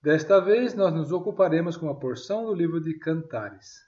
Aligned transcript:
Desta 0.00 0.40
vez, 0.40 0.74
nós 0.74 0.94
nos 0.94 1.10
ocuparemos 1.10 1.76
com 1.76 1.86
uma 1.86 1.98
porção 1.98 2.46
do 2.46 2.54
livro 2.54 2.80
de 2.80 2.94
Cantares. 2.94 3.84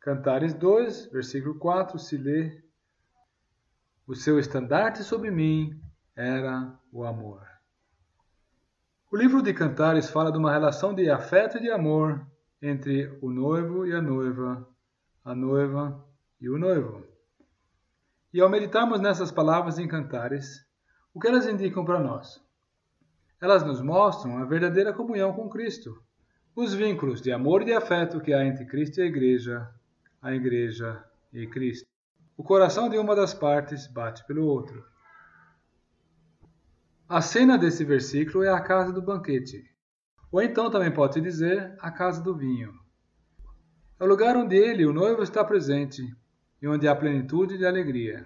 Cantares 0.00 0.54
2, 0.54 1.12
versículo 1.12 1.58
4, 1.58 1.98
se 1.98 2.16
lê: 2.16 2.64
O 4.06 4.14
seu 4.14 4.38
estandarte 4.38 5.04
sobre 5.04 5.30
mim 5.30 5.78
era 6.16 6.74
o 6.90 7.04
amor. 7.04 7.46
O 9.10 9.16
livro 9.18 9.42
de 9.42 9.52
Cantares 9.52 10.08
fala 10.08 10.32
de 10.32 10.38
uma 10.38 10.50
relação 10.50 10.94
de 10.94 11.10
afeto 11.10 11.58
e 11.58 11.60
de 11.60 11.70
amor 11.70 12.26
entre 12.62 13.18
o 13.20 13.30
noivo 13.30 13.86
e 13.86 13.92
a 13.92 14.00
noiva, 14.00 14.66
a 15.22 15.34
noiva 15.34 16.02
e 16.40 16.48
o 16.48 16.56
noivo. 16.56 17.06
E 18.32 18.40
ao 18.40 18.48
meditarmos 18.48 18.98
nessas 18.98 19.30
palavras 19.30 19.78
em 19.78 19.86
Cantares, 19.86 20.66
o 21.12 21.20
que 21.20 21.28
elas 21.28 21.46
indicam 21.46 21.84
para 21.84 22.00
nós? 22.00 22.42
Elas 23.42 23.64
nos 23.64 23.80
mostram 23.80 24.38
a 24.38 24.44
verdadeira 24.44 24.92
comunhão 24.92 25.32
com 25.32 25.48
Cristo, 25.48 26.00
os 26.54 26.72
vínculos 26.72 27.20
de 27.20 27.32
amor 27.32 27.62
e 27.62 27.64
de 27.64 27.72
afeto 27.72 28.20
que 28.20 28.32
há 28.32 28.44
entre 28.44 28.64
Cristo 28.64 28.98
e 28.98 29.02
a 29.02 29.06
Igreja, 29.06 29.68
a 30.22 30.32
Igreja 30.32 31.04
e 31.32 31.44
Cristo. 31.48 31.88
O 32.36 32.44
coração 32.44 32.88
de 32.88 32.96
uma 32.96 33.16
das 33.16 33.34
partes 33.34 33.88
bate 33.88 34.24
pelo 34.28 34.46
outro. 34.46 34.84
A 37.08 37.20
cena 37.20 37.58
desse 37.58 37.84
versículo 37.84 38.44
é 38.44 38.48
a 38.48 38.60
casa 38.60 38.92
do 38.92 39.02
banquete, 39.02 39.68
ou 40.30 40.40
então 40.40 40.70
também 40.70 40.92
pode-se 40.92 41.20
dizer 41.20 41.74
a 41.80 41.90
casa 41.90 42.22
do 42.22 42.36
vinho. 42.36 42.72
É 43.98 44.04
o 44.04 44.06
lugar 44.06 44.36
onde 44.36 44.54
ele, 44.54 44.86
o 44.86 44.92
noivo, 44.92 45.20
está 45.20 45.44
presente 45.44 46.00
e 46.62 46.68
onde 46.68 46.86
há 46.86 46.94
plenitude 46.94 47.58
de 47.58 47.66
alegria. 47.66 48.24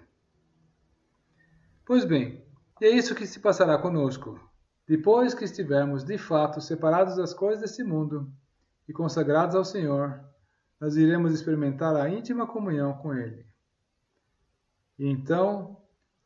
Pois 1.87 2.04
bem, 2.04 2.45
é 2.82 2.90
isso 2.90 3.14
que 3.14 3.26
se 3.26 3.40
passará 3.40 3.78
conosco, 3.78 4.38
depois 4.86 5.34
que 5.34 5.45
estivermos 5.45 6.04
de 6.04 6.16
fato 6.16 6.60
separados 6.60 7.16
das 7.16 7.34
coisas 7.34 7.60
desse 7.60 7.82
mundo 7.82 8.32
e 8.88 8.92
consagrados 8.92 9.56
ao 9.56 9.64
Senhor, 9.64 10.24
nós 10.80 10.96
iremos 10.96 11.32
experimentar 11.32 11.96
a 11.96 12.09
íntima 12.09 12.46
comunhão 12.46 12.95
com 12.95 13.14
Ele. 13.14 13.45
E 14.98 15.09
então 15.09 15.76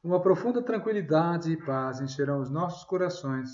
uma 0.02 0.20
profunda 0.20 0.62
tranquilidade 0.62 1.52
e 1.52 1.56
paz 1.56 2.00
encherão 2.00 2.40
os 2.40 2.50
nossos 2.50 2.84
corações 2.84 3.50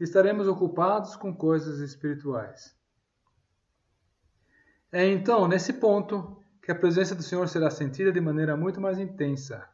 e 0.00 0.04
estaremos 0.04 0.48
ocupados 0.48 1.16
com 1.16 1.34
coisas 1.34 1.78
espirituais. 1.80 2.76
É 4.90 5.06
então, 5.06 5.46
nesse 5.46 5.74
ponto, 5.74 6.42
que 6.62 6.70
a 6.70 6.74
presença 6.74 7.14
do 7.14 7.22
Senhor 7.22 7.48
será 7.48 7.70
sentida 7.70 8.12
de 8.12 8.20
maneira 8.20 8.56
muito 8.56 8.80
mais 8.80 8.98
intensa. 8.98 9.68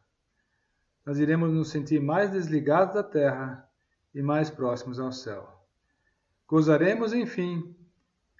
Nós 1.05 1.17
iremos 1.17 1.51
nos 1.51 1.69
sentir 1.69 1.99
mais 1.99 2.31
desligados 2.31 2.93
da 2.93 3.03
terra 3.03 3.67
e 4.13 4.21
mais 4.21 4.49
próximos 4.49 4.99
ao 4.99 5.11
céu. 5.11 5.47
Gozaremos, 6.47 7.13
enfim, 7.13 7.75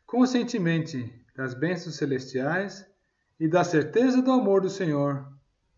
conscientemente 0.05 1.11
das 1.35 1.53
bênçãos 1.53 1.95
celestiais 1.95 2.85
e 3.39 3.47
da 3.47 3.63
certeza 3.63 4.21
do 4.21 4.31
amor 4.31 4.61
do 4.61 4.69
Senhor 4.69 5.27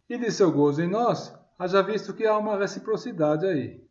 e 0.09 0.17
de 0.17 0.31
seu 0.31 0.51
gozo 0.51 0.81
em 0.81 0.89
nós 0.89 1.33
haja 1.57 1.81
visto 1.81 2.13
que 2.13 2.25
há 2.25 2.37
uma 2.37 2.57
reciprocidade 2.57 3.45
aí. 3.45 3.83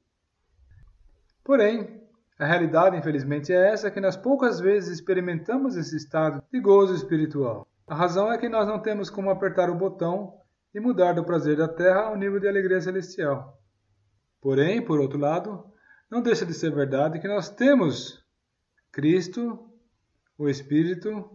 Porém, 1.42 2.02
a 2.38 2.46
realidade, 2.46 2.96
infelizmente, 2.96 3.52
é 3.52 3.72
essa 3.72 3.90
que 3.90 4.00
nas 4.00 4.16
poucas 4.16 4.60
vezes 4.60 4.94
experimentamos 4.98 5.76
esse 5.76 5.96
estado 5.96 6.42
de 6.52 6.60
gozo 6.60 6.94
espiritual. 6.94 7.66
A 7.86 7.94
razão 7.94 8.32
é 8.32 8.38
que 8.38 8.48
nós 8.48 8.66
não 8.66 8.80
temos 8.80 9.08
como 9.08 9.30
apertar 9.30 9.70
o 9.70 9.74
botão 9.74 10.38
e 10.74 10.80
mudar 10.80 11.12
do 11.12 11.24
prazer 11.24 11.56
da 11.56 11.68
terra 11.68 12.06
ao 12.06 12.16
nível 12.16 12.40
de 12.40 12.48
alegria 12.48 12.80
celestial. 12.80 13.58
Porém, 14.40 14.82
por 14.82 14.98
outro 15.00 15.18
lado, 15.18 15.64
não 16.14 16.22
deixa 16.22 16.46
de 16.46 16.54
ser 16.54 16.72
verdade 16.72 17.18
que 17.18 17.26
nós 17.26 17.48
temos 17.48 18.24
Cristo, 18.92 19.68
o 20.38 20.48
Espírito, 20.48 21.28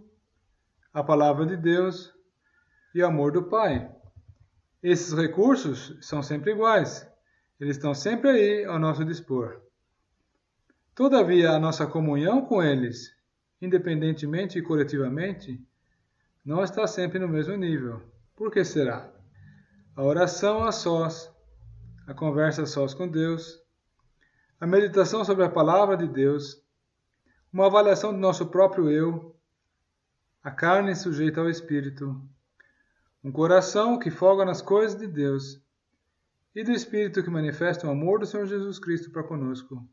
a 0.94 1.04
Palavra 1.04 1.46
de 1.46 1.58
Deus 1.58 2.14
e 2.96 3.04
o 3.04 3.06
amor 3.06 3.34
do 3.34 3.44
Pai. 3.44 3.94
Esses 4.82 5.12
recursos 5.12 5.98
são 6.00 6.24
sempre 6.24 6.54
iguais, 6.54 7.06
eles 7.60 7.76
estão 7.76 7.94
sempre 7.94 8.30
aí 8.30 8.64
ao 8.64 8.80
nosso 8.80 9.04
dispor. 9.04 9.62
Todavia, 10.96 11.52
a 11.52 11.60
nossa 11.60 11.86
comunhão 11.86 12.46
com 12.46 12.64
eles, 12.64 13.14
independentemente 13.62 14.60
e 14.60 14.62
coletivamente, 14.62 15.62
não 16.46 16.64
está 16.64 16.88
sempre 16.88 17.20
no 17.20 17.28
mesmo 17.28 17.58
nível. 17.58 18.02
Por 18.34 18.50
que 18.50 18.64
será? 18.64 19.14
A 19.94 20.02
oração 20.06 20.64
a 20.64 20.72
sós, 20.72 21.30
a 22.08 22.14
conversa 22.14 22.64
a 22.64 22.66
sós 22.66 22.94
com 22.94 23.10
Deus, 23.10 23.59
a 24.60 24.68
meditação 24.68 25.24
sobre 25.24 25.46
a 25.46 25.50
palavra 25.50 25.96
de 25.96 26.08
Deus, 26.08 26.62
uma 27.52 27.68
avaliação 27.68 28.12
do 28.12 28.20
nosso 28.20 28.48
próprio 28.48 28.90
eu, 28.90 29.36
a 30.44 30.52
carne 30.52 30.96
sujeita 30.96 31.40
ao 31.40 31.50
espírito, 31.50 32.22
um 33.24 33.32
coração 33.32 33.98
que 33.98 34.12
folga 34.12 34.44
nas 34.44 34.62
coisas 34.62 35.00
de 35.00 35.08
Deus 35.08 35.62
e 36.54 36.64
do 36.64 36.72
Espírito 36.72 37.24
que 37.24 37.30
manifesta 37.30 37.88
o 37.88 37.90
amor 37.90 38.20
do 38.20 38.26
Senhor 38.26 38.46
Jesus 38.46 38.80
Cristo 38.80 39.12
para 39.12 39.24
conosco. 39.24 39.88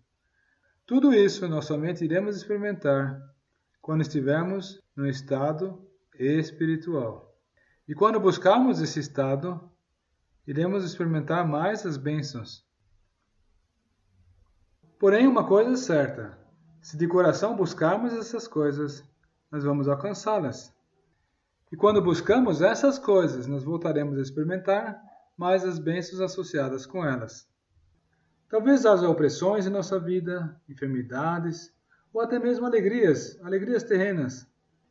Tudo 0.84 1.12
isso 1.12 1.46
nós 1.48 1.66
somente 1.66 2.04
iremos 2.04 2.36
experimentar 2.36 3.20
quando 3.80 4.00
estivermos 4.02 4.82
no 4.96 5.06
estado 5.06 5.80
espiritual. 6.18 7.36
E 7.86 7.94
quando 7.94 8.18
buscarmos 8.18 8.80
esse 8.80 8.98
estado, 8.98 9.70
iremos 10.46 10.84
experimentar 10.84 11.46
mais 11.46 11.86
as 11.86 11.96
bênçãos. 11.96 12.65
Porém, 14.98 15.26
uma 15.26 15.46
coisa 15.46 15.72
é 15.72 15.76
certa: 15.76 16.38
se 16.80 16.96
de 16.96 17.06
coração 17.06 17.54
buscarmos 17.54 18.14
essas 18.14 18.48
coisas, 18.48 19.04
nós 19.50 19.62
vamos 19.62 19.88
alcançá-las. 19.88 20.74
E 21.70 21.76
quando 21.76 22.00
buscamos 22.00 22.62
essas 22.62 22.98
coisas, 22.98 23.46
nós 23.46 23.62
voltaremos 23.62 24.16
a 24.16 24.22
experimentar 24.22 24.98
mais 25.36 25.64
as 25.64 25.78
bênçãos 25.78 26.20
associadas 26.20 26.86
com 26.86 27.04
elas. 27.04 27.46
Talvez 28.48 28.86
haja 28.86 29.08
opressões 29.08 29.66
em 29.66 29.70
nossa 29.70 29.98
vida, 30.00 30.58
enfermidades, 30.66 31.74
ou 32.10 32.22
até 32.22 32.38
mesmo 32.38 32.64
alegrias, 32.64 33.38
alegrias 33.42 33.82
terrenas, 33.82 34.46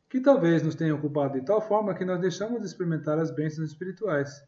que 0.08 0.20
talvez 0.20 0.62
nos 0.62 0.76
tenham 0.76 0.98
ocupado 0.98 1.40
de 1.40 1.44
tal 1.44 1.60
forma 1.60 1.94
que 1.94 2.04
nós 2.04 2.20
deixamos 2.20 2.60
de 2.60 2.66
experimentar 2.66 3.18
as 3.18 3.32
bênçãos 3.32 3.70
espirituais. 3.70 4.46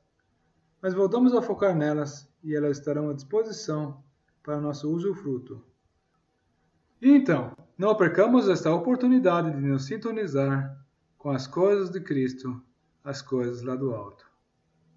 Mas 0.80 0.94
voltamos 0.94 1.34
a 1.34 1.42
focar 1.42 1.74
nelas 1.74 2.30
e 2.44 2.54
elas 2.54 2.78
estarão 2.78 3.10
à 3.10 3.14
disposição 3.14 4.04
para 4.42 4.60
nosso 4.60 4.90
uso 4.90 5.14
fruto. 5.14 5.64
E 7.00 7.10
então, 7.10 7.52
não 7.76 7.96
percamos 7.96 8.48
esta 8.48 8.72
oportunidade 8.72 9.50
de 9.50 9.60
nos 9.60 9.84
sintonizar 9.84 10.76
com 11.16 11.30
as 11.30 11.46
coisas 11.46 11.90
de 11.90 12.00
Cristo, 12.00 12.60
as 13.04 13.22
coisas 13.22 13.62
lá 13.62 13.76
do 13.76 13.94
alto. 13.94 14.27